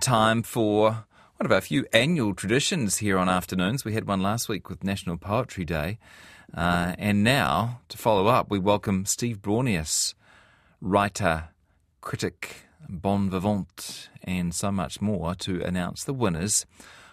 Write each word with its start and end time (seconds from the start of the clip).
time 0.00 0.42
for 0.42 1.04
one 1.36 1.44
of 1.44 1.52
our 1.52 1.60
few 1.60 1.84
annual 1.92 2.34
traditions 2.34 2.96
here 2.96 3.18
on 3.18 3.28
afternoons. 3.28 3.84
We 3.84 3.92
had 3.92 4.06
one 4.06 4.22
last 4.22 4.48
week 4.48 4.70
with 4.70 4.82
National 4.82 5.18
Poetry 5.18 5.64
Day. 5.64 5.98
Uh, 6.54 6.94
and 6.98 7.22
now, 7.22 7.80
to 7.90 7.98
follow 7.98 8.26
up, 8.26 8.50
we 8.50 8.58
welcome 8.58 9.04
Steve 9.04 9.42
Braunias, 9.42 10.14
writer, 10.80 11.50
critic, 12.00 12.62
bon 12.88 13.28
vivant, 13.28 14.08
and 14.24 14.54
so 14.54 14.72
much 14.72 15.02
more, 15.02 15.34
to 15.34 15.62
announce 15.62 16.02
the 16.02 16.14
winners 16.14 16.64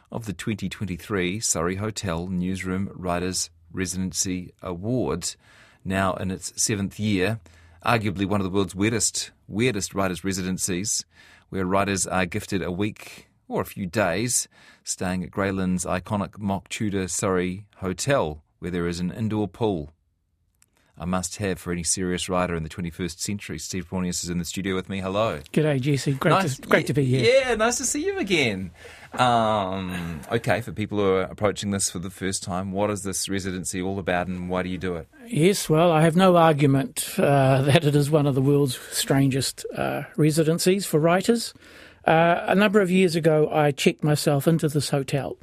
of 0.09 0.25
the 0.25 0.33
2023 0.33 1.41
Surrey 1.41 1.75
Hotel 1.75 2.27
Newsroom 2.27 2.89
Writers 2.93 3.49
Residency 3.73 4.54
Award, 4.61 5.35
now 5.83 6.13
in 6.13 6.31
its 6.31 6.54
seventh 6.61 6.99
year. 6.99 7.41
Arguably 7.88 8.25
one 8.25 8.41
of 8.41 8.43
the 8.43 8.51
world's 8.51 8.75
weirdest, 8.75 9.31
weirdest 9.47 9.95
writers' 9.95 10.21
residencies, 10.21 11.05
where 11.47 11.65
writers 11.65 12.05
are 12.05 12.25
gifted 12.25 12.61
a 12.61 12.69
week 12.69 13.29
or 13.47 13.61
a 13.61 13.65
few 13.65 13.86
days 13.86 14.49
staying 14.83 15.23
at 15.23 15.32
Grey 15.32 15.51
Lynn's 15.51 15.86
iconic 15.86 16.37
mock 16.37 16.68
Tudor 16.68 17.07
Surrey 17.07 17.65
Hotel, 17.77 18.43
where 18.60 18.71
there 18.71 18.89
is 18.89 19.00
an 19.00 19.10
indoor 19.10 19.47
pool. 19.47 19.93
A 21.00 21.06
must 21.06 21.37
have 21.37 21.60
for 21.60 21.71
any 21.71 21.83
serious 21.83 22.28
writer 22.28 22.56
in 22.56 22.64
the 22.64 22.69
21st 22.69 23.19
century. 23.19 23.60
Steve 23.60 23.88
Braunias 23.88 24.24
is 24.24 24.32
in 24.32 24.39
the 24.39 24.46
studio 24.46 24.74
with 24.74 24.89
me. 24.89 25.00
Hello. 25.00 25.42
G'day, 25.54 25.79
Jesse. 25.79 26.14
Great, 26.14 26.32
nice. 26.32 26.55
to, 26.55 26.61
great 26.64 26.82
yeah, 26.82 26.88
to 26.88 26.93
be 26.93 27.05
here. 27.05 27.42
Yeah, 27.42 27.55
nice 27.55 27.78
to 27.78 27.86
see 27.86 28.04
you 28.04 28.18
again. 28.18 28.71
Um, 29.14 30.21
okay, 30.32 30.61
for 30.61 30.71
people 30.71 30.97
who 30.97 31.05
are 31.05 31.21
approaching 31.21 31.69
this 31.69 31.91
for 31.91 32.00
the 32.00 32.09
first 32.09 32.41
time, 32.41 32.72
what 32.72 32.89
is 32.89 33.03
this 33.03 33.30
residency 33.30 33.80
all 33.80 34.00
about 34.00 34.25
and 34.25 34.50
why 34.50 34.64
do 34.64 34.69
you 34.69 34.80
do 34.80 34.95
it? 34.95 35.08
Yes, 35.28 35.69
well, 35.69 35.91
I 35.91 36.02
have 36.02 36.16
no 36.16 36.36
argument 36.36 37.08
uh, 37.19 37.61
that 37.64 37.86
it 37.86 37.95
is 37.95 38.09
one 38.09 38.25
of 38.25 38.33
the 38.33 38.41
world's 38.41 38.80
strangest 38.91 39.67
uh, 39.75 40.03
residencies 40.16 40.88
for 40.88 41.00
writers. 41.00 41.53
Uh, 42.05 42.44
a 42.47 42.55
number 42.55 42.81
of 42.81 42.89
years 42.89 43.16
ago, 43.16 43.50
I 43.52 43.69
checked 43.69 44.03
myself 44.03 44.47
into 44.47 44.67
this 44.67 44.89
hotel 44.89 45.38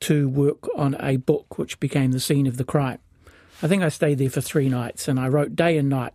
to 0.00 0.28
work 0.28 0.66
on 0.76 0.96
a 0.98 1.16
book 1.16 1.58
which 1.58 1.78
became 1.78 2.10
the 2.10 2.20
scene 2.20 2.48
of 2.48 2.56
the 2.56 2.64
crime. 2.64 2.98
I 3.62 3.68
think 3.68 3.82
I 3.82 3.88
stayed 3.88 4.18
there 4.18 4.30
for 4.30 4.40
three 4.40 4.68
nights 4.68 5.08
and 5.08 5.18
I 5.18 5.28
wrote 5.28 5.56
day 5.56 5.78
and 5.78 5.88
night. 5.88 6.12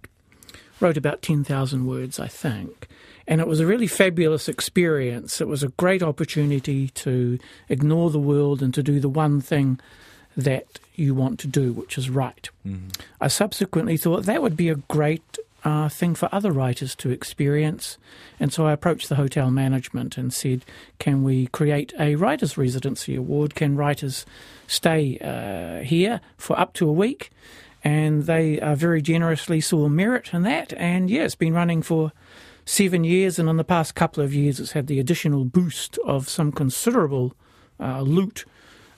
Wrote 0.80 0.98
about 0.98 1.22
10,000 1.22 1.86
words, 1.86 2.20
I 2.20 2.28
think. 2.28 2.88
And 3.28 3.40
it 3.40 3.48
was 3.48 3.60
a 3.60 3.68
really 3.68 3.88
fabulous 3.88 4.50
experience. 4.50 5.40
It 5.40 5.48
was 5.48 5.64
a 5.64 5.70
great 5.70 6.02
opportunity 6.02 6.90
to 6.90 7.38
ignore 7.70 8.10
the 8.10 8.20
world 8.20 8.64
and 8.64 8.74
to 8.74 8.82
do 8.82 9.00
the 9.00 9.10
one 9.10 9.42
thing 9.42 9.80
that 10.36 10.80
you 10.96 11.14
want 11.14 11.40
to 11.40 11.48
do, 11.48 11.74
which 11.74 11.98
is 11.98 12.10
write. 12.10 12.50
Mm-hmm. 12.66 12.90
I 13.20 13.28
subsequently 13.28 13.98
thought 13.98 14.24
that 14.24 14.42
would 14.42 14.58
be 14.58 14.70
a 14.70 14.76
great 14.76 15.31
uh, 15.64 15.90
thing 15.90 16.16
for 16.16 16.30
other 16.32 16.52
writers 16.52 16.96
to 16.96 17.10
experience. 17.10 17.98
And 18.40 18.52
so 18.52 18.66
I 18.66 18.74
approached 18.74 19.10
the 19.10 19.16
hotel 19.16 19.52
management 19.52 20.18
and 20.18 20.34
said, 20.34 20.66
Can 21.00 21.24
we 21.24 21.48
create 21.48 21.94
a 22.00 22.16
writer's 22.16 22.58
residency 22.58 23.16
award? 23.16 23.56
Can 23.56 23.76
writers 23.76 24.26
stay 24.68 25.18
uh, 25.20 25.84
here 25.84 26.22
for 26.38 26.60
up 26.60 26.74
to 26.74 26.90
a 26.90 26.94
week? 26.94 27.30
And 27.84 28.24
they 28.24 28.60
uh, 28.60 28.76
very 28.76 29.02
generously 29.02 29.62
saw 29.62 29.88
merit 29.88 30.34
in 30.34 30.44
that. 30.44 30.74
And 30.74 31.10
yeah, 31.10 31.24
it's 31.24 31.36
been 31.36 31.54
running 31.54 31.82
for 31.82 32.12
seven 32.66 33.04
years. 33.04 33.40
And 33.40 33.50
in 33.50 33.58
the 33.58 33.64
past 33.64 33.96
couple 33.96 34.24
of 34.24 34.34
years, 34.34 34.60
it's 34.60 34.74
had 34.74 34.88
the 34.88 35.00
additional 35.00 35.46
boost 35.46 35.98
of 36.06 36.30
some 36.30 36.52
considerable 36.52 37.34
uh, 37.80 38.02
loot 38.02 38.46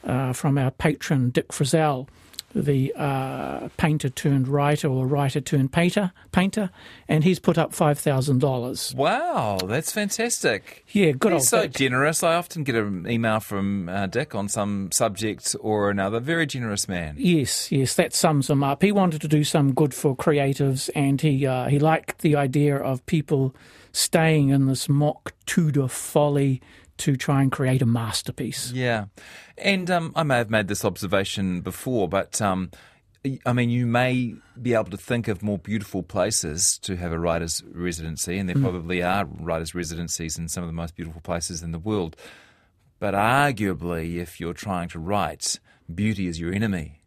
uh, 0.03 0.33
from 0.33 0.58
our 0.58 0.72
patron, 0.72 1.30
Dick 1.30 1.50
Frizzell 1.50 2.08
the 2.56 2.94
uh, 2.96 3.70
painter 3.78 4.09
turned 4.09 4.48
writer 4.48 4.88
or 4.88 5.08
writer 5.08 5.42
turned 5.42 5.72
painter, 5.72 6.12
painter, 6.32 6.70
and 7.08 7.23
he's 7.23 7.40
put 7.40 7.58
up 7.58 7.73
five 7.73 8.00
thousand 8.00 8.40
dollars. 8.40 8.94
Wow, 8.95 9.60
that's 9.66 9.92
fantastic! 9.92 10.86
Yeah, 10.92 11.12
good. 11.12 11.34
He's 11.34 11.50
so 11.50 11.64
Dick. 11.64 11.73
generous. 11.73 12.23
I 12.23 12.36
often 12.36 12.64
get 12.64 12.76
an 12.76 13.08
email 13.10 13.40
from 13.40 13.90
uh, 13.90 14.08
Dick 14.08 14.36
on 14.36 14.48
some 14.50 14.92
subject 14.92 15.56
or 15.60 15.90
another. 15.90 16.20
Very 16.20 16.45
generous 16.45 16.88
man. 16.88 17.16
Yes, 17.18 17.72
yes, 17.72 17.95
that 17.95 18.14
sums 18.14 18.50
him 18.50 18.64
up. 18.64 18.82
He 18.82 18.92
wanted 18.92 19.22
to 19.22 19.28
do 19.28 19.44
some 19.44 19.73
good 19.73 19.94
for 19.94 20.16
creatives, 20.16 20.89
and 20.95 21.20
he 21.22 21.45
uh, 21.45 21.67
he 21.67 21.80
liked 21.80 22.20
the 22.20 22.36
idea 22.36 22.77
of 22.77 23.06
people 23.06 23.56
staying 23.92 24.50
in 24.50 24.66
this 24.66 24.89
mock 24.89 25.33
Tudor 25.45 25.88
folly 25.88 26.61
to 26.98 27.15
try 27.15 27.42
and 27.42 27.52
create 27.52 27.81
a 27.81 27.86
masterpiece. 27.86 28.71
Yeah. 28.71 29.05
And 29.58 29.89
um, 29.89 30.14
I 30.15 30.23
may 30.23 30.37
have 30.37 30.49
made 30.49 30.67
this 30.67 30.86
observation 30.86 31.61
before, 31.61 32.08
but 32.08 32.42
um, 32.42 32.70
I 33.45 33.54
mean, 33.54 33.70
you 33.70 33.86
may 33.86 34.36
be 34.61 34.73
able 34.73 34.92
to 34.92 34.98
think 34.98 35.27
of 35.27 35.42
more 35.42 35.58
beautiful 35.58 36.03
places 36.03 36.77
to 36.80 36.98
have 36.98 37.11
a 37.11 37.20
writer's 37.20 37.64
residency, 37.71 38.37
and 38.37 38.49
there 38.49 38.55
mm. 38.55 38.61
probably 38.61 39.02
are 39.02 39.26
writer's 39.26 39.73
residencies 39.73 40.37
in 40.37 40.49
some 40.49 40.64
of 40.64 40.67
the 40.67 40.73
most 40.73 40.95
beautiful 40.95 41.21
places 41.21 41.64
in 41.64 41.71
the 41.71 41.80
world. 41.80 42.17
But 42.99 43.14
arguably, 43.14 44.17
if 44.17 44.39
you're 44.39 44.53
trying 44.53 44.89
to 44.89 44.99
write, 44.99 45.59
beauty 45.93 46.27
is 46.27 46.39
your 46.39 46.53
enemy. 46.53 46.99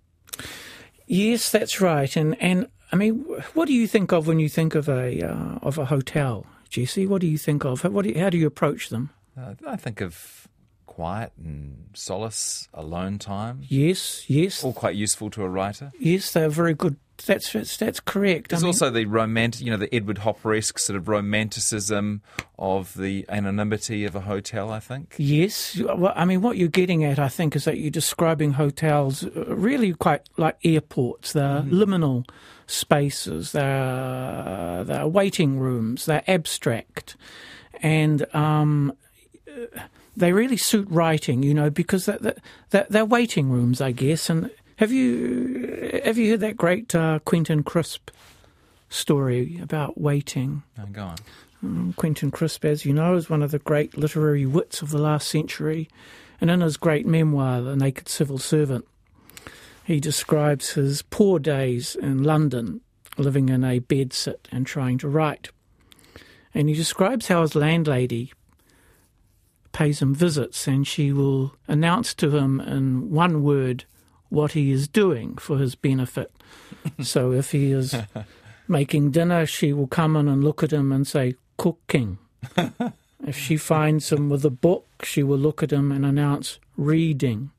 Yes, 1.06 1.50
that's 1.50 1.80
right. 1.80 2.14
And 2.16 2.40
and 2.40 2.68
I 2.92 2.96
mean, 2.96 3.24
what 3.54 3.66
do 3.66 3.74
you 3.74 3.86
think 3.86 4.12
of 4.12 4.26
when 4.26 4.40
you 4.40 4.48
think 4.48 4.74
of 4.74 4.88
a 4.88 5.22
uh, 5.22 5.58
of 5.62 5.76
a 5.76 5.86
hotel, 5.86 6.46
Jesse? 6.70 7.06
What 7.06 7.20
do 7.20 7.26
you 7.26 7.38
think 7.38 7.64
of? 7.64 7.84
What 7.84 8.02
do 8.02 8.10
you, 8.10 8.20
how 8.20 8.30
do 8.30 8.38
you 8.38 8.46
approach 8.46 8.88
them? 8.88 9.10
Uh, 9.38 9.54
I 9.66 9.76
think 9.76 10.00
of 10.00 10.48
quiet 10.86 11.32
and 11.36 11.90
solace, 11.92 12.68
alone 12.72 13.18
time. 13.18 13.60
Yes, 13.68 14.24
yes. 14.28 14.64
All 14.64 14.72
quite 14.72 14.96
useful 14.96 15.28
to 15.30 15.42
a 15.42 15.48
writer. 15.48 15.92
Yes, 15.98 16.32
they're 16.32 16.48
very 16.48 16.72
good. 16.72 16.96
That's 17.24 17.52
that's, 17.52 17.76
that's 17.76 18.00
correct. 18.00 18.50
There's 18.50 18.62
I 18.62 18.64
mean, 18.64 18.68
also 18.68 18.90
the 18.90 19.04
romantic, 19.06 19.62
you 19.62 19.70
know, 19.70 19.78
the 19.78 19.94
Edward 19.94 20.18
Hopper-esque 20.18 20.78
sort 20.78 20.98
of 20.98 21.08
romanticism 21.08 22.22
of 22.58 22.94
the 22.94 23.24
anonymity 23.28 24.04
of 24.04 24.14
a 24.14 24.20
hotel. 24.20 24.70
I 24.70 24.80
think. 24.80 25.14
Yes, 25.18 25.78
well, 25.78 26.12
I 26.14 26.24
mean, 26.24 26.42
what 26.42 26.56
you're 26.56 26.68
getting 26.68 27.04
at, 27.04 27.18
I 27.18 27.28
think, 27.28 27.56
is 27.56 27.64
that 27.64 27.78
you're 27.78 27.90
describing 27.90 28.52
hotels 28.52 29.24
uh, 29.24 29.54
really 29.54 29.92
quite 29.94 30.28
like 30.36 30.58
airports. 30.64 31.32
They're 31.32 31.62
mm-hmm. 31.62 31.74
liminal 31.74 32.28
spaces. 32.66 33.52
They're 33.52 34.84
they're 34.84 35.08
waiting 35.08 35.58
rooms. 35.58 36.06
They're 36.06 36.24
abstract, 36.26 37.16
and 37.82 38.26
um, 38.34 38.92
they 40.16 40.32
really 40.32 40.56
suit 40.56 40.88
writing, 40.90 41.42
you 41.42 41.54
know, 41.54 41.70
because 41.70 42.06
they're, 42.06 42.34
they're, 42.70 42.86
they're, 42.88 43.04
waiting 43.04 43.50
rooms, 43.50 43.80
I 43.80 43.92
guess. 43.92 44.30
And 44.30 44.50
have 44.76 44.92
you 44.92 46.00
have 46.04 46.18
you 46.18 46.30
heard 46.30 46.40
that 46.40 46.56
great 46.56 46.94
uh, 46.94 47.18
Quentin 47.20 47.62
Crisp 47.62 48.10
story 48.88 49.58
about 49.60 50.00
waiting? 50.00 50.62
Oh, 50.78 50.86
go 50.86 51.02
on. 51.02 51.16
Um, 51.62 51.94
Quentin 51.96 52.30
Crisp, 52.30 52.64
as 52.64 52.84
you 52.84 52.92
know, 52.92 53.14
is 53.14 53.30
one 53.30 53.42
of 53.42 53.50
the 53.50 53.58
great 53.58 53.96
literary 53.96 54.46
wits 54.46 54.82
of 54.82 54.90
the 54.90 54.98
last 54.98 55.28
century, 55.28 55.88
and 56.40 56.50
in 56.50 56.60
his 56.60 56.76
great 56.76 57.06
memoir, 57.06 57.62
The 57.62 57.76
Naked 57.76 58.08
Civil 58.08 58.38
Servant, 58.38 58.86
he 59.84 60.00
describes 60.00 60.72
his 60.72 61.02
poor 61.02 61.38
days 61.38 61.96
in 61.96 62.22
London, 62.22 62.80
living 63.16 63.48
in 63.48 63.64
a 63.64 63.80
bedsit 63.80 64.40
and 64.52 64.66
trying 64.66 64.98
to 64.98 65.08
write. 65.08 65.50
And 66.52 66.68
he 66.68 66.74
describes 66.74 67.28
how 67.28 67.42
his 67.42 67.54
landlady 67.54 68.32
pays 69.76 70.00
him 70.00 70.14
visits 70.14 70.66
and 70.66 70.86
she 70.86 71.12
will 71.12 71.54
announce 71.68 72.14
to 72.14 72.34
him 72.34 72.60
in 72.60 73.10
one 73.10 73.42
word 73.42 73.84
what 74.30 74.52
he 74.52 74.72
is 74.72 74.88
doing 74.88 75.36
for 75.36 75.58
his 75.58 75.74
benefit. 75.74 76.32
so 77.02 77.30
if 77.30 77.52
he 77.52 77.72
is 77.72 77.94
making 78.66 79.10
dinner, 79.10 79.44
she 79.44 79.74
will 79.74 79.86
come 79.86 80.16
in 80.16 80.28
and 80.28 80.42
look 80.42 80.62
at 80.62 80.72
him 80.72 80.92
and 80.92 81.06
say, 81.06 81.34
cooking. 81.58 82.16
if 83.26 83.36
she 83.36 83.58
finds 83.58 84.10
him 84.10 84.30
with 84.30 84.46
a 84.46 84.50
book, 84.50 84.86
she 85.02 85.22
will 85.22 85.36
look 85.36 85.62
at 85.62 85.74
him 85.74 85.92
and 85.92 86.06
announce, 86.06 86.58
reading. 86.78 87.50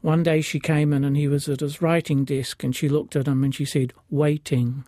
One 0.00 0.22
day 0.22 0.40
she 0.40 0.60
came 0.60 0.94
in 0.94 1.04
and 1.04 1.14
he 1.14 1.28
was 1.28 1.46
at 1.46 1.60
his 1.60 1.82
writing 1.82 2.24
desk 2.24 2.64
and 2.64 2.74
she 2.74 2.88
looked 2.88 3.16
at 3.16 3.28
him 3.28 3.44
and 3.44 3.54
she 3.54 3.66
said, 3.66 3.92
waiting. 4.08 4.84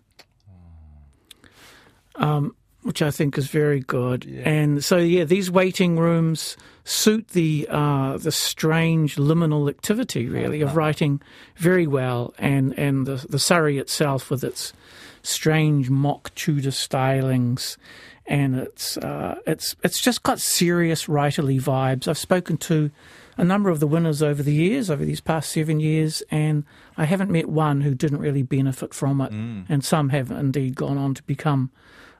Um, 2.15 2.55
which 2.83 3.01
I 3.01 3.11
think 3.11 3.37
is 3.37 3.47
very 3.47 3.79
good. 3.79 4.25
Yeah. 4.25 4.49
And 4.49 4.83
so, 4.83 4.97
yeah, 4.97 5.23
these 5.23 5.49
waiting 5.49 5.97
rooms 5.97 6.57
suit 6.83 7.29
the 7.29 7.67
uh, 7.69 8.17
the 8.17 8.31
strange 8.31 9.15
liminal 9.15 9.69
activity, 9.69 10.27
really, 10.27 10.61
of 10.61 10.75
writing 10.75 11.21
very 11.55 11.87
well. 11.87 12.33
And 12.37 12.77
and 12.77 13.05
the 13.07 13.25
the 13.27 13.39
Surrey 13.39 13.77
itself, 13.77 14.29
with 14.29 14.43
its 14.43 14.73
strange 15.23 15.89
mock 15.89 16.33
Tudor 16.35 16.71
stylings, 16.71 17.77
and 18.25 18.55
it's 18.55 18.97
uh, 18.97 19.39
it's 19.47 19.75
it's 19.83 20.01
just 20.01 20.23
got 20.23 20.39
serious 20.39 21.05
writerly 21.05 21.61
vibes. 21.61 22.07
I've 22.07 22.17
spoken 22.17 22.57
to 22.57 22.91
a 23.37 23.43
number 23.43 23.69
of 23.69 23.79
the 23.79 23.87
winners 23.87 24.21
over 24.21 24.43
the 24.43 24.53
years, 24.53 24.89
over 24.89 25.03
these 25.05 25.21
past 25.21 25.51
seven 25.51 25.79
years, 25.79 26.23
and 26.29 26.63
I 26.97 27.05
haven't 27.05 27.31
met 27.31 27.49
one 27.49 27.81
who 27.81 27.95
didn't 27.95 28.19
really 28.19 28.43
benefit 28.43 28.93
from 28.93 29.21
it, 29.21 29.31
mm. 29.31 29.65
and 29.69 29.83
some 29.83 30.09
have 30.09 30.31
indeed 30.31 30.75
gone 30.75 30.97
on 30.97 31.13
to 31.15 31.23
become 31.23 31.71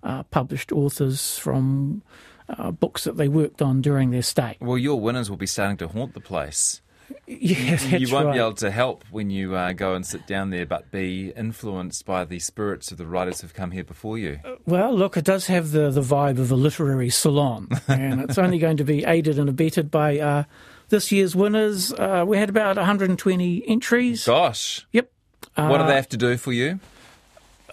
uh, 0.04 0.24
published 0.24 0.72
authors 0.72 1.38
from 1.38 2.02
uh, 2.50 2.72
books 2.72 3.04
that 3.04 3.18
they 3.18 3.28
worked 3.28 3.62
on 3.62 3.82
during 3.82 4.12
their 4.12 4.22
stay. 4.22 4.58
Well, 4.60 4.78
your 4.78 5.00
winners 5.00 5.30
will 5.30 5.38
be 5.38 5.48
starting 5.48 5.78
to 5.78 5.88
haunt 5.88 6.14
the 6.14 6.20
place. 6.20 6.82
Yeah, 7.26 7.78
that's 7.78 7.92
you 7.92 8.14
won't 8.14 8.28
right. 8.28 8.34
be 8.34 8.40
able 8.40 8.54
to 8.56 8.72
help 8.72 9.06
when 9.12 9.30
you 9.30 9.56
uh, 9.56 9.74
go 9.74 9.94
and 9.94 10.06
sit 10.06 10.28
down 10.28 10.50
there, 10.50 10.66
but 10.66 10.92
be 10.92 11.32
influenced 11.36 12.06
by 12.06 12.26
the 12.26 12.40
spirits 12.40 12.92
of 12.92 12.98
the 12.98 13.06
writers 13.06 13.42
who've 13.42 13.54
come 13.54 13.72
here 13.72 13.84
before 13.84 14.18
you. 14.18 14.40
Well, 14.66 14.94
look, 14.94 15.16
it 15.16 15.24
does 15.24 15.48
have 15.48 15.72
the, 15.72 15.90
the 15.90 16.02
vibe 16.02 16.40
of 16.40 16.52
a 16.52 16.56
literary 16.56 17.10
salon, 17.10 17.70
and 17.88 18.22
it's 18.22 18.38
only 18.38 18.58
going 18.58 18.78
to 18.78 18.84
be 18.84 19.06
aided 19.06 19.40
and 19.40 19.50
abetted 19.50 19.90
by 19.90 20.20
uh, 20.20 20.44
this 20.90 21.12
year's 21.12 21.36
winners. 21.36 21.92
Uh, 21.94 22.24
we 22.28 22.38
had 22.38 22.50
about 22.50 22.76
120 22.78 23.64
entries. 23.68 24.26
Gosh, 24.26 24.86
Yep. 24.92 25.10
what 25.56 25.78
do 25.78 25.84
Uh, 25.84 25.88
they 25.88 25.96
have 25.96 26.10
to 26.10 26.18
do 26.18 26.38
for 26.38 26.52
you? 26.54 26.80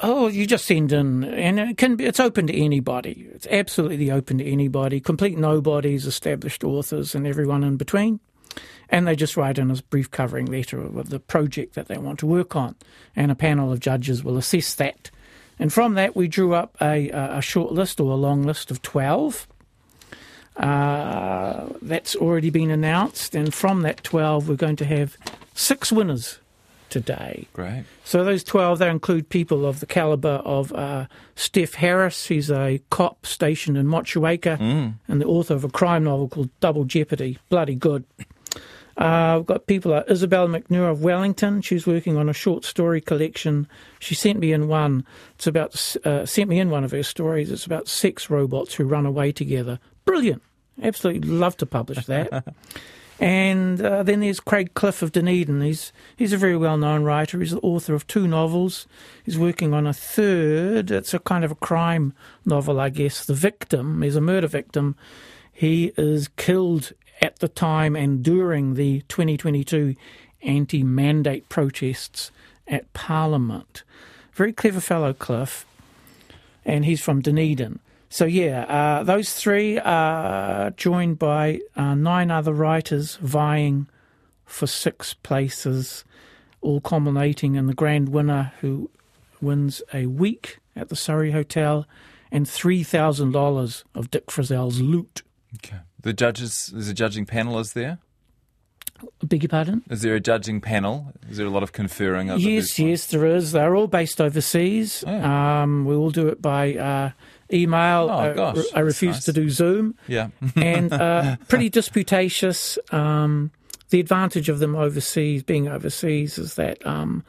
Oh, 0.02 0.28
you 0.28 0.46
just 0.46 0.64
send 0.64 0.92
in, 0.92 1.24
and 1.24 1.60
it 1.60 1.76
can 1.76 1.96
be, 1.96 2.06
it's 2.06 2.20
open 2.20 2.46
to 2.46 2.54
anybody. 2.54 3.28
It's 3.34 3.46
absolutely 3.50 4.10
open 4.10 4.38
to 4.38 4.44
anybody, 4.44 4.98
complete 4.98 5.36
nobodies, 5.36 6.06
established 6.06 6.64
authors, 6.64 7.14
and 7.14 7.26
everyone 7.26 7.62
in 7.62 7.76
between. 7.76 8.18
And 8.88 9.06
they 9.06 9.14
just 9.14 9.36
write 9.36 9.58
in 9.58 9.70
a 9.70 9.76
brief 9.90 10.10
covering 10.10 10.46
letter 10.46 10.80
of 10.80 11.10
the 11.10 11.20
project 11.20 11.74
that 11.74 11.88
they 11.88 11.98
want 11.98 12.18
to 12.20 12.26
work 12.26 12.56
on, 12.56 12.76
and 13.14 13.30
a 13.30 13.34
panel 13.34 13.70
of 13.72 13.78
judges 13.80 14.24
will 14.24 14.38
assess 14.38 14.74
that. 14.76 15.10
And 15.58 15.70
from 15.70 15.92
that, 15.94 16.16
we 16.16 16.28
drew 16.28 16.54
up 16.54 16.76
a, 16.80 17.10
a 17.10 17.36
a 17.38 17.42
short 17.42 17.72
list 17.72 18.00
or 18.00 18.10
a 18.10 18.16
long 18.16 18.42
list 18.42 18.70
of 18.70 18.80
12. 18.80 19.46
Uh, 20.56 21.66
that's 21.80 22.14
already 22.16 22.50
been 22.50 22.70
announced, 22.70 23.34
and 23.34 23.54
from 23.54 23.82
that 23.82 24.02
12, 24.04 24.48
we're 24.48 24.56
going 24.56 24.76
to 24.76 24.84
have 24.84 25.16
six 25.54 25.90
winners 25.90 26.38
today. 26.90 27.46
Great. 27.52 27.84
So 28.04 28.24
those 28.24 28.44
12, 28.44 28.80
they 28.80 28.90
include 28.90 29.28
people 29.28 29.64
of 29.64 29.80
the 29.80 29.86
calibre 29.86 30.42
of 30.44 30.72
uh, 30.72 31.06
Steph 31.36 31.74
Harris. 31.74 32.26
He's 32.26 32.50
a 32.50 32.80
cop 32.90 33.24
stationed 33.24 33.78
in 33.78 33.86
Motueka 33.86 34.60
and 35.08 35.20
the 35.20 35.26
author 35.26 35.54
of 35.54 35.64
a 35.64 35.70
crime 35.70 36.04
novel 36.04 36.28
called 36.28 36.50
Double 36.60 36.84
Jeopardy. 36.84 37.38
Bloody 37.48 37.76
good. 37.76 38.04
Uh, 38.96 39.36
we've 39.38 39.46
got 39.46 39.66
people 39.66 39.92
like 39.92 40.10
Isabel 40.10 40.46
McNure 40.46 40.90
of 40.90 41.02
Wellington. 41.02 41.62
She's 41.62 41.86
working 41.86 42.18
on 42.18 42.28
a 42.28 42.34
short 42.34 42.66
story 42.66 43.00
collection. 43.00 43.66
She 43.98 44.14
sent 44.14 44.38
me 44.38 44.52
in 44.52 44.68
one. 44.68 45.06
It's 45.36 45.46
about 45.46 45.96
uh, 46.04 46.26
sent 46.26 46.50
me 46.50 46.58
in 46.58 46.68
one 46.68 46.84
of 46.84 46.90
her 46.90 47.02
stories. 47.02 47.50
It's 47.50 47.64
about 47.64 47.88
six 47.88 48.28
robots 48.28 48.74
who 48.74 48.84
run 48.84 49.06
away 49.06 49.32
together. 49.32 49.78
Brilliant. 50.04 50.42
Absolutely 50.82 51.28
love 51.28 51.56
to 51.58 51.66
publish 51.66 52.06
that. 52.06 52.44
And 53.20 53.82
uh, 53.82 54.02
then 54.02 54.20
there's 54.20 54.40
Craig 54.40 54.72
Cliff 54.72 55.02
of 55.02 55.12
Dunedin. 55.12 55.60
He's 55.60 55.92
he's 56.16 56.32
a 56.32 56.38
very 56.38 56.56
well 56.56 56.78
known 56.78 57.04
writer. 57.04 57.38
He's 57.38 57.50
the 57.50 57.60
author 57.60 57.92
of 57.92 58.06
two 58.06 58.26
novels. 58.26 58.88
He's 59.24 59.38
working 59.38 59.74
on 59.74 59.86
a 59.86 59.92
third. 59.92 60.90
It's 60.90 61.12
a 61.12 61.18
kind 61.18 61.44
of 61.44 61.50
a 61.50 61.56
crime 61.56 62.14
novel, 62.46 62.80
I 62.80 62.88
guess. 62.88 63.26
The 63.26 63.34
victim 63.34 64.02
is 64.02 64.16
a 64.16 64.22
murder 64.22 64.46
victim. 64.46 64.96
He 65.52 65.92
is 65.98 66.28
killed 66.28 66.92
at 67.20 67.40
the 67.40 67.48
time 67.48 67.94
and 67.94 68.22
during 68.22 68.74
the 68.74 69.02
2022 69.08 69.96
anti 70.40 70.82
mandate 70.82 71.46
protests 71.50 72.30
at 72.66 72.90
Parliament. 72.94 73.82
Very 74.32 74.54
clever 74.54 74.80
fellow, 74.80 75.12
Cliff. 75.12 75.66
And 76.64 76.86
he's 76.86 77.02
from 77.02 77.20
Dunedin. 77.20 77.80
So, 78.12 78.24
yeah, 78.24 78.64
uh, 78.64 79.04
those 79.04 79.32
three 79.34 79.78
are 79.78 80.70
joined 80.72 81.20
by 81.20 81.60
uh, 81.76 81.94
nine 81.94 82.32
other 82.32 82.52
writers 82.52 83.16
vying 83.22 83.88
for 84.44 84.66
six 84.66 85.14
places, 85.14 86.04
all 86.60 86.80
culminating 86.80 87.54
in 87.54 87.68
the 87.68 87.72
grand 87.72 88.08
winner 88.08 88.52
who 88.60 88.90
wins 89.40 89.80
a 89.94 90.06
week 90.06 90.58
at 90.74 90.88
the 90.88 90.96
Surrey 90.96 91.30
Hotel 91.30 91.86
and 92.32 92.46
$3,000 92.46 93.84
of 93.94 94.10
Dick 94.10 94.28
Frizzell's 94.30 94.80
loot. 94.80 95.22
Okay. 95.56 95.78
The 96.00 96.12
judges, 96.12 96.70
there's 96.72 96.88
a 96.88 96.94
judging 96.94 97.26
panel, 97.26 97.60
is 97.60 97.74
there? 97.74 97.98
Beg 99.22 99.44
your 99.44 99.48
pardon? 99.48 99.82
Is 99.88 100.02
there 100.02 100.14
a 100.14 100.20
judging 100.20 100.60
panel? 100.60 101.12
Is 101.28 101.36
there 101.36 101.46
a 101.46 101.50
lot 101.50 101.62
of 101.62 101.72
conferring? 101.72 102.28
Yes, 102.38 102.78
yes, 102.78 103.06
there 103.06 103.24
is. 103.24 103.52
They're 103.52 103.74
all 103.74 103.86
based 103.86 104.20
overseas. 104.20 105.04
Oh. 105.06 105.22
Um, 105.22 105.84
we 105.86 105.94
all 105.94 106.10
do 106.10 106.28
it 106.28 106.42
by 106.42 106.74
uh, 106.74 107.10
email. 107.52 108.08
Oh, 108.10 108.18
I, 108.18 108.32
gosh, 108.32 108.64
I 108.74 108.80
refuse 108.80 109.16
that's 109.16 109.26
to 109.26 109.32
do 109.32 109.50
Zoom. 109.50 109.94
Yeah. 110.06 110.28
and 110.56 110.92
uh, 110.92 111.36
pretty 111.48 111.68
disputatious. 111.68 112.78
Um, 112.90 113.50
the 113.90 114.00
advantage 114.00 114.48
of 114.48 114.60
them 114.60 114.76
overseas, 114.76 115.42
being 115.42 115.68
overseas, 115.68 116.38
is 116.38 116.54
that 116.54 116.84
um, 116.86 117.24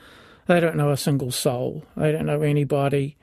they 0.45 0.59
don't 0.59 0.75
know 0.75 0.91
a 0.91 0.97
single 0.97 1.31
soul. 1.31 1.83
They 1.97 2.11
don't 2.11 2.25
know 2.25 2.41
anybody. 2.41 3.17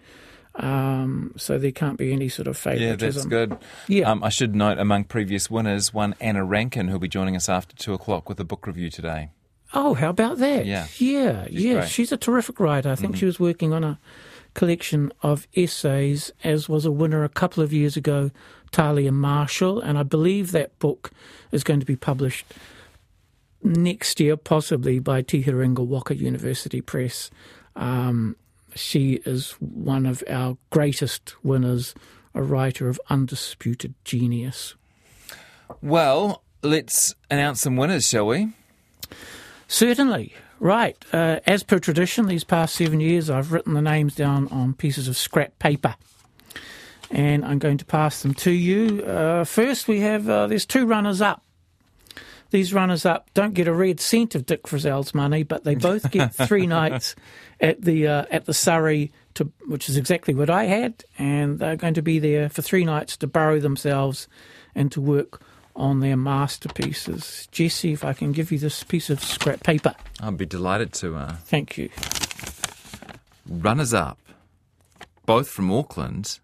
Um, 0.56 1.34
so 1.36 1.56
there 1.56 1.70
can't 1.70 1.98
be 1.98 2.12
any 2.12 2.28
sort 2.28 2.48
of 2.48 2.56
yeah, 2.56 2.72
favoritism. 2.72 3.00
that's 3.00 3.26
good. 3.26 3.58
Yeah. 3.86 4.10
Um, 4.10 4.24
I 4.24 4.28
should 4.28 4.56
note 4.56 4.78
among 4.78 5.04
previous 5.04 5.48
winners, 5.48 5.94
one 5.94 6.16
Anna 6.20 6.44
Rankin, 6.44 6.88
who'll 6.88 6.98
be 6.98 7.08
joining 7.08 7.36
us 7.36 7.48
after 7.48 7.76
two 7.76 7.94
o'clock 7.94 8.28
with 8.28 8.40
a 8.40 8.44
book 8.44 8.66
review 8.66 8.90
today. 8.90 9.30
Oh, 9.74 9.94
how 9.94 10.10
about 10.10 10.38
that? 10.38 10.64
Yeah. 10.66 10.86
yeah, 10.98 11.46
She's 11.46 11.52
yeah. 11.62 11.72
great. 11.72 11.82
Mm-hmm. 11.82 11.88
She's 11.88 12.12
a 12.12 12.16
terrific 12.16 12.58
writer. 12.58 12.90
I 12.90 12.94
think 12.94 13.16
she 13.16 13.26
was 13.26 13.38
working 13.38 13.72
on 13.72 13.84
a 13.84 13.98
collection 14.54 15.12
of 15.22 15.46
essays, 15.54 16.32
as 16.42 16.68
was 16.68 16.84
a 16.84 16.90
winner 16.90 17.22
a 17.22 17.28
couple 17.28 17.62
of 17.62 17.72
years 17.72 17.96
ago, 17.96 18.30
Talia 18.72 19.12
Marshall, 19.12 19.80
and 19.80 19.98
I 19.98 20.02
believe 20.02 20.52
that 20.52 20.78
book 20.78 21.10
is 21.52 21.64
going 21.64 21.80
to 21.80 21.86
be 21.86 21.96
published 21.96 22.46
next 23.62 24.20
year, 24.20 24.36
possibly 24.36 24.98
by 24.98 25.22
Te 25.22 25.42
Herenga 25.42 25.86
Waka 25.86 26.16
University 26.16 26.80
Press. 26.80 27.30
Um, 27.76 28.36
she 28.74 29.20
is 29.24 29.52
one 29.60 30.06
of 30.06 30.22
our 30.28 30.56
greatest 30.70 31.34
winners, 31.42 31.94
a 32.34 32.42
writer 32.42 32.88
of 32.88 33.00
undisputed 33.10 33.94
genius. 34.04 34.74
Well, 35.82 36.42
let's 36.62 37.14
announce 37.30 37.60
some 37.60 37.76
winners, 37.76 38.08
shall 38.08 38.26
we? 38.26 38.52
Certainly. 39.68 40.34
Right. 40.60 40.96
Uh, 41.12 41.38
as 41.46 41.62
per 41.62 41.78
tradition, 41.78 42.26
these 42.26 42.42
past 42.42 42.74
seven 42.74 43.00
years, 43.00 43.30
I've 43.30 43.52
written 43.52 43.74
the 43.74 43.82
names 43.82 44.14
down 44.14 44.48
on 44.48 44.74
pieces 44.74 45.06
of 45.06 45.16
scrap 45.16 45.58
paper. 45.58 45.94
And 47.10 47.44
I'm 47.44 47.58
going 47.58 47.78
to 47.78 47.84
pass 47.84 48.22
them 48.22 48.34
to 48.34 48.50
you. 48.50 49.04
Uh, 49.04 49.44
first, 49.44 49.86
we 49.86 50.00
have 50.00 50.28
uh, 50.28 50.46
there's 50.46 50.66
two 50.66 50.86
runners 50.86 51.22
up. 51.22 51.44
These 52.50 52.72
runners 52.72 53.04
up 53.04 53.30
don't 53.34 53.54
get 53.54 53.68
a 53.68 53.74
red 53.74 54.00
cent 54.00 54.34
of 54.34 54.46
Dick 54.46 54.66
Frizzell's 54.66 55.14
money, 55.14 55.42
but 55.42 55.64
they 55.64 55.74
both 55.74 56.10
get 56.10 56.34
three 56.46 56.66
nights 56.66 57.14
at 57.60 57.82
the 57.82 58.08
uh, 58.08 58.24
at 58.30 58.46
the 58.46 58.54
Surrey, 58.54 59.12
to, 59.34 59.50
which 59.66 59.88
is 59.88 59.96
exactly 59.96 60.34
what 60.34 60.50
I 60.50 60.64
had, 60.64 61.04
and 61.18 61.58
they're 61.58 61.76
going 61.76 61.94
to 61.94 62.02
be 62.02 62.18
there 62.18 62.48
for 62.48 62.62
three 62.62 62.84
nights 62.84 63.16
to 63.18 63.26
burrow 63.26 63.60
themselves 63.60 64.28
and 64.74 64.90
to 64.92 65.00
work 65.00 65.42
on 65.78 66.00
their 66.00 66.16
masterpieces. 66.16 67.48
Jesse, 67.50 67.92
if 67.92 68.04
I 68.04 68.12
can 68.12 68.32
give 68.32 68.52
you 68.52 68.58
this 68.58 68.82
piece 68.82 69.08
of 69.08 69.22
scrap 69.22 69.62
paper. 69.62 69.94
I'd 70.20 70.36
be 70.36 70.44
delighted 70.44 70.92
to. 70.94 71.16
Uh, 71.16 71.36
Thank 71.44 71.78
you. 71.78 71.88
runners 73.48 73.94
up, 73.94 74.18
both 75.24 75.48
from 75.48 75.70
Auckland, 75.72 76.40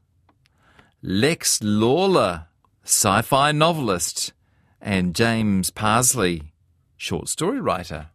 Lex 1.02 1.62
Lawler, 1.62 2.46
sci 2.84 3.22
fi 3.22 3.52
novelist, 3.52 4.32
and 4.81 5.14
James 5.14 5.70
Parsley, 5.70 6.52
short 6.96 7.29
story 7.29 7.60
writer, 7.60 8.06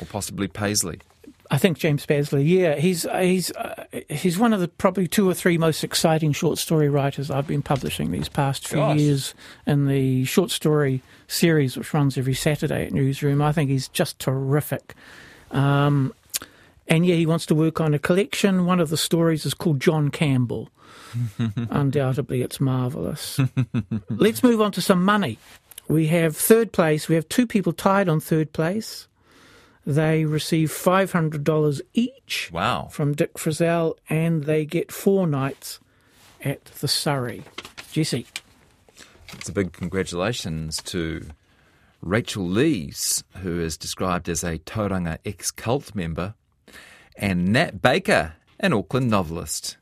or 0.00 0.06
possibly 0.06 0.46
Paisley. 0.46 1.00
I 1.52 1.58
think 1.58 1.78
James 1.78 2.06
Pasley. 2.06 2.48
Yeah, 2.48 2.76
he's 2.76 3.02
he's 3.02 3.50
uh, 3.52 3.84
he's 4.08 4.38
one 4.38 4.52
of 4.52 4.60
the 4.60 4.68
probably 4.68 5.08
two 5.08 5.28
or 5.28 5.34
three 5.34 5.58
most 5.58 5.82
exciting 5.82 6.32
short 6.32 6.58
story 6.58 6.88
writers 6.88 7.28
I've 7.30 7.48
been 7.48 7.62
publishing 7.62 8.12
these 8.12 8.28
past 8.28 8.68
few 8.68 8.78
Gosh. 8.78 8.98
years 8.98 9.34
in 9.66 9.88
the 9.88 10.24
short 10.24 10.52
story 10.52 11.02
series, 11.26 11.76
which 11.76 11.92
runs 11.92 12.16
every 12.16 12.34
Saturday 12.34 12.86
at 12.86 12.92
Newsroom. 12.92 13.42
I 13.42 13.50
think 13.50 13.68
he's 13.68 13.88
just 13.88 14.20
terrific. 14.20 14.94
Um, 15.50 16.14
and 16.86 17.04
yeah, 17.04 17.16
he 17.16 17.26
wants 17.26 17.46
to 17.46 17.54
work 17.54 17.80
on 17.80 17.94
a 17.94 17.98
collection. 17.98 18.64
One 18.64 18.78
of 18.78 18.90
the 18.90 18.96
stories 18.96 19.44
is 19.44 19.54
called 19.54 19.80
John 19.80 20.10
Campbell. 20.10 20.70
Undoubtedly, 21.70 22.42
it's 22.42 22.60
marvelous. 22.60 23.40
Let's 24.08 24.42
move 24.44 24.60
on 24.60 24.70
to 24.72 24.82
some 24.82 25.04
money. 25.04 25.38
We 25.88 26.06
have 26.08 26.36
third 26.36 26.70
place. 26.70 27.08
We 27.08 27.16
have 27.16 27.28
two 27.28 27.48
people 27.48 27.72
tied 27.72 28.08
on 28.08 28.20
third 28.20 28.52
place. 28.52 29.08
They 29.86 30.24
receive 30.24 30.70
$500 30.70 31.80
each 31.94 32.50
Wow. 32.52 32.88
from 32.90 33.14
Dick 33.14 33.34
Frizzell, 33.34 33.96
and 34.08 34.44
they 34.44 34.64
get 34.64 34.92
four 34.92 35.26
nights 35.26 35.80
at 36.44 36.64
the 36.66 36.88
Surrey. 36.88 37.42
Jesse. 37.92 38.26
It's 39.32 39.48
a 39.48 39.52
big 39.52 39.72
congratulations 39.72 40.82
to 40.84 41.26
Rachel 42.02 42.46
Lees, 42.46 43.24
who 43.38 43.60
is 43.60 43.76
described 43.76 44.28
as 44.28 44.42
a 44.44 44.58
Tauranga 44.58 45.18
ex 45.24 45.50
cult 45.50 45.94
member, 45.94 46.34
and 47.16 47.52
Nat 47.52 47.80
Baker, 47.82 48.34
an 48.58 48.72
Auckland 48.72 49.10
novelist. 49.10 49.76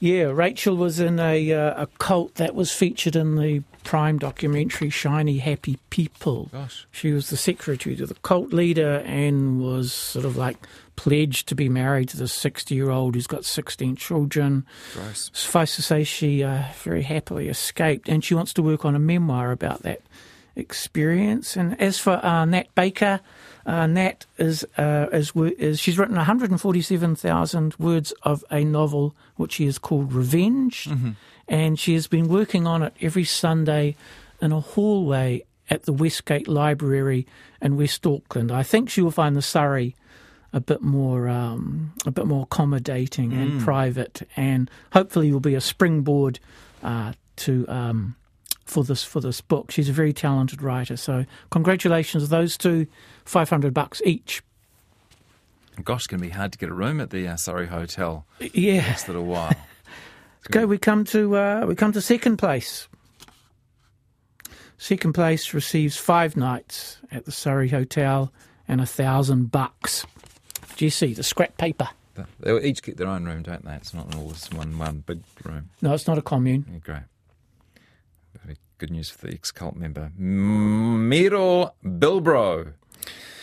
Yeah, 0.00 0.24
Rachel 0.24 0.76
was 0.76 1.00
in 1.00 1.18
a, 1.18 1.52
uh, 1.52 1.82
a 1.82 1.86
cult 1.98 2.34
that 2.36 2.54
was 2.54 2.72
featured 2.72 3.16
in 3.16 3.36
the 3.36 3.62
Prime 3.84 4.18
documentary 4.18 4.90
Shiny 4.90 5.38
Happy 5.38 5.78
People. 5.90 6.48
Gosh. 6.52 6.86
She 6.90 7.12
was 7.12 7.30
the 7.30 7.36
secretary 7.36 7.94
to 7.96 8.06
the 8.06 8.14
cult 8.14 8.52
leader 8.52 9.02
and 9.04 9.60
was 9.60 9.92
sort 9.92 10.24
of 10.24 10.36
like 10.36 10.56
pledged 10.96 11.48
to 11.48 11.54
be 11.54 11.68
married 11.68 12.08
to 12.10 12.16
this 12.16 12.32
60 12.32 12.74
year 12.74 12.90
old 12.90 13.14
who's 13.14 13.26
got 13.26 13.44
16 13.44 13.96
children. 13.96 14.66
Gross. 14.94 15.30
Suffice 15.32 15.76
to 15.76 15.82
say, 15.82 16.04
she 16.04 16.42
uh, 16.42 16.64
very 16.82 17.02
happily 17.02 17.48
escaped 17.48 18.08
and 18.08 18.24
she 18.24 18.34
wants 18.34 18.52
to 18.54 18.62
work 18.62 18.84
on 18.84 18.94
a 18.94 18.98
memoir 18.98 19.52
about 19.52 19.82
that 19.82 20.00
experience. 20.56 21.56
And 21.56 21.80
as 21.80 21.98
for 21.98 22.24
uh, 22.24 22.44
Nat 22.44 22.74
Baker, 22.74 23.20
uh, 23.66 23.86
Nat 23.86 24.26
is, 24.38 24.64
uh, 24.76 25.06
is, 25.12 25.32
is 25.58 25.80
she's 25.80 25.98
written 25.98 26.16
147,000 26.16 27.74
words 27.78 28.12
of 28.22 28.44
a 28.50 28.64
novel 28.64 29.14
which 29.36 29.54
she 29.54 29.66
has 29.66 29.78
called 29.78 30.12
Revenge, 30.12 30.84
mm-hmm. 30.84 31.12
And 31.48 31.78
she 31.78 31.94
has 31.94 32.06
been 32.06 32.28
working 32.28 32.66
on 32.66 32.82
it 32.82 32.94
every 33.00 33.24
Sunday 33.24 33.96
in 34.40 34.52
a 34.52 34.60
hallway 34.60 35.44
at 35.70 35.84
the 35.84 35.92
Westgate 35.92 36.48
Library 36.48 37.26
in 37.60 37.76
West 37.76 38.06
Auckland. 38.06 38.52
I 38.52 38.62
think 38.62 38.90
she 38.90 39.02
will 39.02 39.10
find 39.10 39.34
the 39.36 39.42
Surrey 39.42 39.94
a 40.52 40.60
bit 40.60 40.82
more 40.82 41.28
um, 41.28 41.92
a 42.06 42.10
bit 42.10 42.26
more 42.26 42.44
accommodating 42.44 43.32
mm. 43.32 43.42
and 43.42 43.60
private, 43.60 44.22
and 44.36 44.70
hopefully 44.92 45.32
will 45.32 45.40
be 45.40 45.54
a 45.54 45.60
springboard 45.60 46.38
uh, 46.82 47.12
to 47.36 47.66
um, 47.68 48.14
for 48.64 48.84
this 48.84 49.02
for 49.02 49.20
this 49.20 49.40
book. 49.40 49.70
She's 49.70 49.88
a 49.88 49.92
very 49.92 50.12
talented 50.12 50.62
writer. 50.62 50.96
So 50.96 51.26
congratulations, 51.50 52.24
to 52.24 52.30
those 52.30 52.56
two, 52.56 52.86
five 53.24 53.50
hundred 53.50 53.74
bucks 53.74 54.00
each. 54.04 54.42
Gosh, 55.82 56.02
it's 56.02 56.06
going 56.06 56.20
to 56.20 56.28
be 56.28 56.32
hard 56.32 56.52
to 56.52 56.58
get 56.58 56.68
a 56.68 56.74
room 56.74 57.00
at 57.00 57.10
the 57.10 57.26
uh, 57.26 57.36
Surrey 57.36 57.66
Hotel. 57.66 58.24
Yeah, 58.38 58.82
next 58.82 59.08
little 59.08 59.26
while. 59.26 59.52
okay, 60.50 60.64
we 60.64 60.78
come 60.78 61.04
to 61.06 61.36
uh, 61.36 61.64
we 61.66 61.74
come 61.74 61.92
to 61.92 62.00
second 62.00 62.36
place. 62.36 62.88
Second 64.78 65.12
place 65.12 65.54
receives 65.54 65.96
five 65.96 66.36
nights 66.36 66.98
at 67.10 67.24
the 67.24 67.32
Surrey 67.32 67.68
Hotel 67.68 68.32
and 68.68 68.80
a 68.80 68.86
thousand 68.86 69.50
bucks. 69.50 70.04
Do 70.76 70.84
you 70.84 70.90
see 70.90 71.14
the 71.14 71.22
scrap 71.22 71.56
paper. 71.56 71.88
They 72.40 72.60
each 72.62 72.82
get 72.82 72.96
their 72.96 73.08
own 73.08 73.24
room, 73.24 73.42
don't 73.42 73.64
they? 73.64 73.74
It's 73.74 73.94
not 73.94 74.14
all 74.14 74.28
this 74.28 74.50
one 74.50 74.78
one 74.78 75.02
big 75.06 75.22
room. 75.44 75.70
No, 75.82 75.94
it's 75.94 76.06
not 76.06 76.18
a 76.18 76.22
commune. 76.22 76.66
Yeah, 76.70 76.78
great. 76.78 77.02
Very 78.44 78.56
good 78.78 78.90
news 78.90 79.10
for 79.10 79.26
the 79.26 79.32
ex-cult 79.32 79.76
member 79.76 80.12
Miro 80.16 81.74
Bilbrough, 81.84 82.74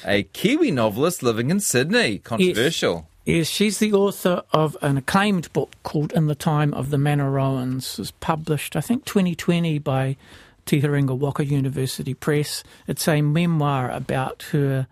a 0.06 0.24
Kiwi 0.24 0.72
novelist 0.72 1.24
living 1.24 1.50
in 1.50 1.60
Sydney. 1.60 2.20
Controversial. 2.20 2.96
Yes. 2.96 3.11
Yes, 3.24 3.46
she's 3.46 3.78
the 3.78 3.94
author 3.94 4.42
of 4.52 4.76
an 4.82 4.98
acclaimed 4.98 5.54
book 5.54 5.76
called 5.84 6.12
In 6.14 6.26
the 6.26 6.34
Time 6.34 6.74
of 6.74 6.90
the 6.90 6.98
Manaroans. 6.98 7.94
It 7.94 8.00
was 8.00 8.10
published, 8.10 8.76
I 8.76 8.82
think, 8.82 9.06
2020 9.06 9.78
by 9.78 10.18
Te 10.66 10.82
Herenga 10.82 11.16
Waka 11.16 11.46
University 11.46 12.16
Press. 12.16 12.64
It's 12.88 13.08
a 13.08 13.22
memoir 13.22 13.92
about 13.92 14.42
her 14.54 14.88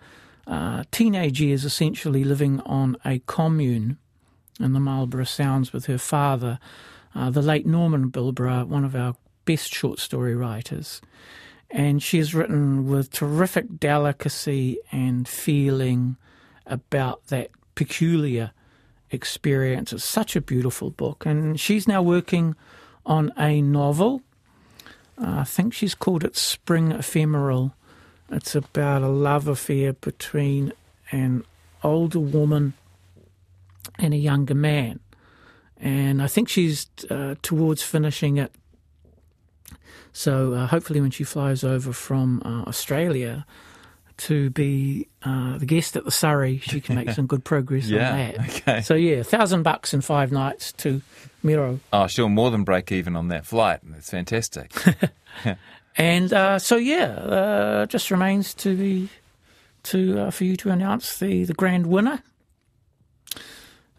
uh, 0.45 0.83
teenage 0.91 1.41
years 1.41 1.65
essentially 1.65 2.23
living 2.23 2.59
on 2.67 2.97
a 3.03 3.17
commune 3.25 3.97
in 4.59 4.73
the 4.73 4.79
Marlborough 4.79 5.23
Sounds 5.23 5.73
with 5.73 5.87
her 5.87 5.97
father, 5.97 6.59
uh, 7.15 7.31
the 7.31 7.41
late 7.41 7.65
Norman 7.65 8.11
Bilbrough, 8.11 8.67
one 8.67 8.85
of 8.85 8.95
our 8.95 9.15
best 9.45 9.73
short 9.73 9.97
story 9.97 10.35
writers. 10.35 11.01
And 11.71 12.03
she 12.03 12.19
has 12.19 12.35
written 12.35 12.87
with 12.87 13.09
terrific 13.09 13.79
delicacy 13.79 14.77
and 14.91 15.27
feeling 15.27 16.17
about 16.67 17.25
that 17.29 17.49
peculiar 17.79 18.51
experience. 19.09 19.93
It's 19.93 20.03
such 20.03 20.35
a 20.35 20.41
beautiful 20.41 20.89
book. 20.89 21.25
And 21.25 21.59
she's 21.59 21.87
now 21.87 22.01
working 22.01 22.55
on 23.05 23.31
a 23.37 23.61
novel. 23.61 24.21
I 25.17 25.45
think 25.45 25.73
she's 25.73 25.95
called 25.95 26.23
it 26.23 26.35
Spring 26.35 26.91
Ephemeral 26.91 27.73
it's 28.31 28.55
about 28.55 29.01
a 29.01 29.07
love 29.07 29.47
affair 29.47 29.93
between 29.93 30.73
an 31.11 31.43
older 31.83 32.19
woman 32.19 32.73
and 33.97 34.13
a 34.13 34.17
younger 34.17 34.53
man. 34.53 34.99
And 35.77 36.21
I 36.21 36.27
think 36.27 36.49
she's 36.49 36.87
uh, 37.09 37.35
towards 37.41 37.81
finishing 37.81 38.37
it. 38.37 38.53
So 40.13 40.53
uh, 40.53 40.67
hopefully, 40.67 41.01
when 41.01 41.11
she 41.11 41.23
flies 41.23 41.63
over 41.63 41.93
from 41.93 42.41
uh, 42.43 42.63
Australia 42.67 43.45
to 44.19 44.49
be 44.51 45.07
uh, 45.23 45.57
the 45.57 45.65
guest 45.65 45.95
at 45.95 46.05
the 46.05 46.11
Surrey, 46.11 46.59
she 46.59 46.81
can 46.81 46.95
make 46.95 47.09
some 47.11 47.25
good 47.25 47.43
progress 47.43 47.87
yeah, 47.87 48.11
on 48.11 48.17
that. 48.17 48.39
Okay. 48.49 48.81
So 48.81 48.93
yeah, 48.95 49.23
thousand 49.23 49.63
bucks 49.63 49.93
in 49.93 50.01
five 50.01 50.31
nights 50.31 50.71
to 50.73 51.01
Miro. 51.43 51.79
Oh, 51.91 52.07
she'll 52.07 52.29
more 52.29 52.51
than 52.51 52.63
break 52.63 52.91
even 52.91 53.15
on 53.15 53.29
that 53.29 53.45
flight. 53.45 53.79
That's 53.83 54.09
fantastic. 54.09 54.73
And 55.99 56.31
uh, 56.31 56.59
so, 56.59 56.77
yeah, 56.77 57.07
uh, 57.07 57.85
just 57.85 58.09
remains 58.09 58.53
to 58.55 58.75
be 58.75 59.09
to 59.83 60.19
uh, 60.19 60.31
for 60.31 60.45
you 60.45 60.55
to 60.57 60.69
announce 60.69 61.19
the, 61.19 61.43
the 61.43 61.53
grand 61.53 61.87
winner. 61.87 62.23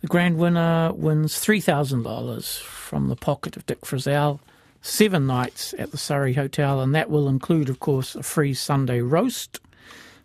The 0.01 0.07
grand 0.07 0.39
winner 0.39 0.93
wins 0.95 1.39
three 1.39 1.61
thousand 1.61 2.05
dollars 2.05 2.57
from 2.57 3.09
the 3.09 3.17
pocket 3.17 3.55
of 3.57 3.67
Dick 3.67 3.83
Frizzell, 3.83 4.41
seven 4.81 5.27
nights 5.27 5.75
at 5.79 5.91
the 5.91 5.99
Surrey 5.99 6.33
Hotel, 6.33 6.81
and 6.81 6.95
that 6.95 7.11
will 7.11 7.29
include, 7.29 7.69
of 7.69 7.81
course, 7.81 8.15
a 8.15 8.23
free 8.23 8.55
Sunday 8.55 9.01
roast. 9.01 9.61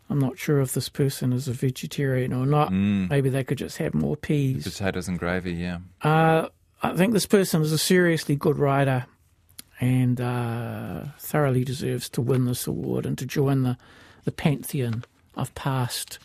I'm 0.10 0.20
not 0.20 0.38
sure 0.38 0.62
if 0.62 0.74
this 0.74 0.90
person 0.90 1.34
is 1.34 1.48
a 1.48 1.54
vegetarian 1.54 2.32
or 2.32 2.46
not. 2.46 2.70
Mm. 2.70 3.10
Maybe 3.10 3.30
they 3.30 3.44
could 3.44 3.58
just 3.58 3.78
have 3.78 3.94
more 3.94 4.16
peas, 4.16 4.64
potatoes, 4.64 5.08
and 5.08 5.18
gravy. 5.18 5.54
Yeah. 5.54 5.80
Uh, 6.02 6.50
I 6.84 6.96
think 6.96 7.14
this 7.14 7.26
person 7.26 7.62
is 7.62 7.72
a 7.72 7.78
seriously 7.78 8.36
good 8.36 8.60
writer 8.60 9.08
and 9.80 10.22
uh, 10.22 11.06
thoroughly 11.18 11.64
deserves 11.64 12.10
to 12.10 12.22
win 12.22 12.46
this 12.46 12.68
award 12.68 13.06
and 13.06 13.18
to 13.18 13.26
join 13.26 13.64
the, 13.64 13.78
the 14.24 14.32
pantheon 14.32 15.04
of 15.36 15.54
past 15.56 16.20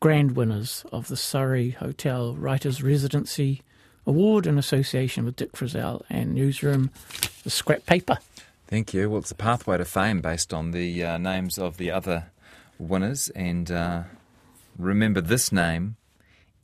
grand 0.00 0.32
winners 0.32 0.84
of 0.90 1.08
the 1.08 1.16
Surrey 1.16 1.70
Hotel 1.70 2.34
Writers 2.34 2.82
Residency 2.82 3.62
Award 4.06 4.46
in 4.46 4.58
association 4.58 5.24
with 5.24 5.36
Dick 5.36 5.52
Frizzell 5.52 6.02
and 6.08 6.34
Newsroom, 6.34 6.90
the 7.44 7.50
scrap 7.50 7.86
paper. 7.86 8.18
Thank 8.66 8.94
you. 8.94 9.10
Well, 9.10 9.20
it's 9.20 9.30
a 9.30 9.34
pathway 9.36 9.78
to 9.78 9.84
fame 9.84 10.20
based 10.20 10.54
on 10.54 10.70
the 10.70 11.04
uh, 11.04 11.18
names 11.18 11.58
of 11.58 11.76
the 11.76 11.90
other 11.90 12.26
winners. 12.80 13.28
And 13.30 13.70
uh, 13.70 14.02
remember 14.78 15.20
this 15.20 15.52
name 15.52 15.96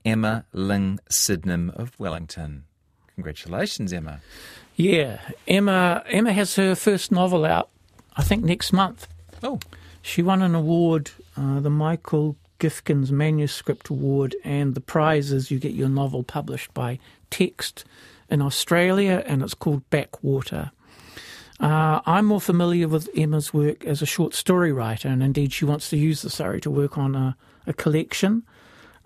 Emma 0.05 0.45
Ling 0.53 0.99
Sydenham 1.09 1.71
of 1.71 1.99
Wellington. 1.99 2.65
Congratulations, 3.15 3.93
Emma. 3.93 4.21
Yeah, 4.77 5.21
Emma. 5.49 6.03
Emma 6.07 6.33
has 6.33 6.57
her 6.57 6.75
first 6.75 7.11
novel 7.11 7.45
out. 7.45 7.71
I 8.17 8.23
think 8.23 8.45
next 8.45 8.73
month. 8.73 9.09
Oh, 9.43 9.61
she 10.03 10.23
won 10.23 10.43
an 10.43 10.55
award, 10.55 11.11
uh, 11.37 11.61
the 11.61 11.71
Michael 11.71 12.37
Gifkins 12.61 13.11
Manuscript 13.11 13.89
Award, 13.91 14.35
and 14.45 14.75
the 14.75 14.81
prize 14.81 15.33
is 15.33 15.51
you 15.51 15.59
get 15.59 15.73
your 15.73 15.89
novel 15.89 16.23
published 16.23 16.73
by 16.73 16.99
Text 17.31 17.85
in 18.31 18.41
Australia, 18.41 19.23
and 19.27 19.43
it's 19.43 19.55
called 19.55 19.89
Backwater. 19.91 20.71
Uh, 21.59 22.01
I'm 22.05 22.27
more 22.27 22.41
familiar 22.41 22.87
with 22.87 23.09
Emma's 23.17 23.55
work 23.55 23.85
as 23.85 24.03
a 24.03 24.07
short 24.07 24.35
story 24.35 24.73
writer, 24.73 25.09
and 25.09 25.23
indeed 25.23 25.53
she 25.53 25.65
wants 25.65 25.89
to 25.91 25.97
use 25.97 26.23
the 26.23 26.31
Surrey 26.31 26.61
to 26.61 26.71
work 26.71 26.99
on 26.99 27.15
a, 27.15 27.37
a 27.67 27.73
collection. 27.73 28.43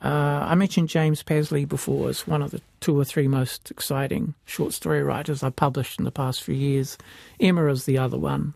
Uh, 0.03 0.47
I 0.49 0.55
mentioned 0.55 0.89
James 0.89 1.23
Pasley 1.23 1.69
before 1.69 2.09
as 2.09 2.27
one 2.27 2.43
of 2.43 2.51
the 2.51 2.63
two 2.81 2.99
or 2.99 3.05
three 3.05 3.29
most 3.29 3.71
exciting 3.71 4.35
short 4.47 4.73
story 4.73 5.03
writers 5.03 5.43
I've 5.43 5.57
published 5.57 5.99
in 5.99 6.05
the 6.05 6.11
past 6.11 6.43
few 6.43 6.55
years. 6.55 6.97
Emma 7.39 7.67
is 7.67 7.85
the 7.85 7.99
other 7.99 8.19
one. 8.19 8.55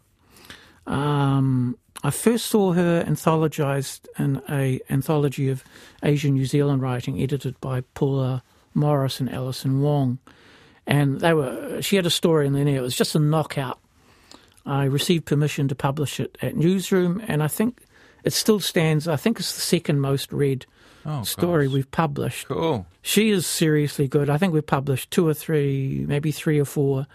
Um, 0.87 1.77
I 2.03 2.11
first 2.11 2.47
saw 2.47 2.73
her 2.73 3.05
anthologized 3.07 4.07
in 4.19 4.43
a 4.49 4.81
anthology 4.91 5.51
of 5.51 5.65
Asian 6.03 6.35
New 6.35 6.47
Zealand 6.47 6.83
writing 6.83 7.21
edited 7.23 7.61
by 7.61 7.83
Paula 7.95 8.43
Morris 8.75 9.21
and 9.21 9.31
Alison 9.31 9.81
Wong. 9.81 10.19
And 10.87 11.21
they 11.21 11.33
were 11.33 11.81
she 11.81 11.97
had 11.97 12.07
a 12.07 12.11
story 12.11 12.47
in 12.47 12.53
there. 12.53 12.67
It 12.67 12.81
was 12.81 12.97
just 12.97 13.15
a 13.15 13.19
knockout. 13.19 13.79
I 14.67 14.85
received 14.85 15.27
permission 15.27 15.69
to 15.69 15.75
publish 15.75 16.21
it 16.21 16.39
at 16.41 16.57
Newsroom, 16.57 17.23
and 17.29 17.43
I 17.43 17.49
think 17.49 17.83
it 18.25 18.33
still 18.33 18.61
stands. 18.61 19.07
I 19.07 19.17
think 19.17 19.39
it's 19.39 19.55
the 19.55 19.61
second 19.61 20.01
most 20.01 20.33
read 20.33 20.67
oh, 21.05 21.23
story 21.23 21.67
gosh. 21.67 21.75
we've 21.75 21.91
published. 21.91 22.49
Cool. 22.49 22.87
She 23.03 23.31
is 23.31 23.47
seriously 23.47 24.09
good. 24.09 24.31
I 24.31 24.39
think 24.39 24.55
we've 24.55 24.67
published 24.67 25.11
two 25.11 25.29
or 25.29 25.35
three, 25.35 26.05
maybe 26.09 26.33
three 26.33 26.59
or 26.59 26.65
four 26.65 27.07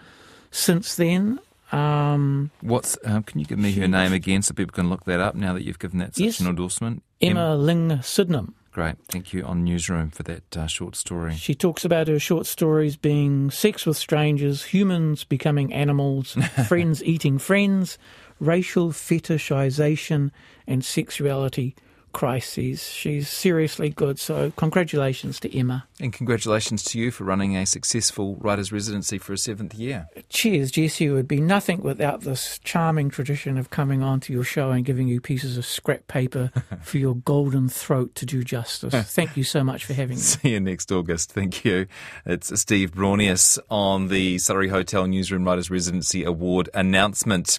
since 0.50 0.94
then. 0.94 1.40
Um, 1.72 2.50
What's? 2.60 2.98
Um, 3.04 3.22
can 3.22 3.40
you 3.40 3.46
give 3.46 3.58
me 3.58 3.72
her 3.72 3.88
name 3.88 4.12
again 4.12 4.42
so 4.42 4.54
people 4.54 4.72
can 4.72 4.88
look 4.88 5.04
that 5.04 5.20
up 5.20 5.34
now 5.34 5.52
that 5.54 5.62
you've 5.62 5.78
given 5.78 5.98
that 5.98 6.14
such 6.14 6.24
yes, 6.24 6.40
an 6.40 6.46
endorsement? 6.46 7.02
Emma 7.20 7.52
em- 7.52 7.60
Ling 7.60 8.02
Sydenham. 8.02 8.54
Great, 8.72 8.96
thank 9.08 9.32
you. 9.32 9.44
On 9.44 9.64
Newsroom 9.64 10.10
for 10.10 10.22
that 10.22 10.56
uh, 10.56 10.66
short 10.68 10.94
story. 10.94 11.34
She 11.34 11.54
talks 11.56 11.84
about 11.84 12.06
her 12.06 12.20
short 12.20 12.46
stories 12.46 12.96
being 12.96 13.50
sex 13.50 13.84
with 13.84 13.96
strangers, 13.96 14.62
humans 14.64 15.24
becoming 15.24 15.72
animals, 15.72 16.32
friends 16.68 17.02
eating 17.02 17.38
friends, 17.38 17.98
racial 18.38 18.90
fetishization, 18.90 20.30
and 20.68 20.84
sexuality 20.84 21.74
crises. 22.12 22.88
She's 22.88 23.28
seriously 23.28 23.90
good. 23.90 24.18
So, 24.18 24.52
congratulations 24.56 25.40
to 25.40 25.56
Emma. 25.56 25.86
And 25.98 26.12
congratulations 26.12 26.82
to 26.84 26.98
you 26.98 27.10
for 27.10 27.24
running 27.24 27.56
a 27.56 27.66
successful 27.66 28.36
writer's 28.36 28.72
residency 28.72 29.18
for 29.18 29.32
a 29.32 29.38
seventh 29.38 29.74
year. 29.74 30.08
Cheers, 30.28 30.70
Jesse. 30.70 31.06
It 31.06 31.10
would 31.10 31.28
be 31.28 31.40
nothing 31.40 31.82
without 31.82 32.22
this 32.22 32.58
charming 32.64 33.10
tradition 33.10 33.58
of 33.58 33.70
coming 33.70 34.02
onto 34.02 34.32
your 34.32 34.44
show 34.44 34.70
and 34.70 34.84
giving 34.84 35.08
you 35.08 35.20
pieces 35.20 35.58
of 35.58 35.66
scrap 35.66 36.06
paper 36.06 36.50
for 36.82 36.98
your 36.98 37.16
golden 37.16 37.68
throat 37.68 38.14
to 38.14 38.26
do 38.26 38.42
justice. 38.42 38.94
Thank 39.12 39.36
you 39.36 39.44
so 39.44 39.62
much 39.62 39.84
for 39.84 39.92
having 39.92 40.16
me. 40.16 40.22
See 40.22 40.50
you 40.50 40.60
next 40.60 40.90
August. 40.90 41.32
Thank 41.32 41.64
you. 41.64 41.86
It's 42.24 42.58
Steve 42.60 42.92
Braunias 42.92 43.58
on 43.68 44.08
the 44.08 44.38
Surrey 44.38 44.68
Hotel 44.68 45.06
Newsroom 45.06 45.44
Writers 45.44 45.70
Residency 45.70 46.24
Award 46.24 46.68
announcement. 46.74 47.58